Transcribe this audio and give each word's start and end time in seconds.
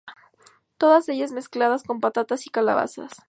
Todas 0.79 1.07
ellas 1.09 1.31
mezcladas 1.31 1.83
con 1.83 1.99
patatas 1.99 2.47
y 2.47 2.49
calabazas. 2.49 3.11